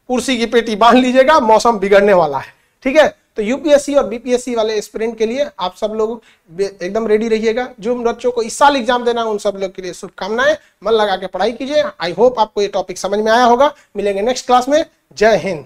कुर्सी 0.09 0.37
की 0.38 0.47
पेटी 0.47 0.76
बाँध 0.76 0.97
लीजिएगा, 0.97 1.38
मौसम 1.40 1.78
बिगड़ने 1.78 2.12
वाला 2.12 2.38
है। 2.38 2.52
ठीक 2.83 2.97
है? 2.97 3.09
तो 3.37 3.43
यूपीएससी 3.43 3.95
और 3.95 4.07
बीपीएससी 4.07 4.54
वाले 4.54 4.81
स्प्रिंट 4.81 5.16
के 5.19 5.26
लिए 5.26 5.47
आप 5.61 5.75
सब 5.76 5.93
लोग 5.93 6.23
एकदम 6.61 7.07
रेडी 7.07 7.28
रहिएगा। 7.28 7.69
जो 7.81 7.95
बच्चों 7.97 8.31
को 8.31 8.43
इस 8.43 8.59
साल 8.59 8.76
एग्ज़ाम 8.76 9.04
देना 9.04 9.21
है, 9.21 9.26
उन 9.26 9.38
सब 9.38 9.59
लोग 9.61 9.75
के 9.75 9.83
लिए 9.83 9.93
शुभकामनाएँ। 9.93 10.57
मन 10.85 10.93
लगा 10.93 11.16
के 11.16 11.26
पढ़ाई 11.26 11.52
कीजिए। 11.52 11.85
आई 12.00 12.12
होप 12.12 12.38
आपको 12.38 12.62
ये 12.62 12.69
टॉपिक 12.69 12.99
समझ 12.99 13.19
में 13.19 13.31
आया 13.33 13.45
होगा। 13.45 13.73
मिलेंगे 13.97 14.23
नेक्स्ट 14.23 14.47
क्लास 14.47 14.69
में। 14.69 14.85
जय 15.16 15.37
हिंद। 15.37 15.64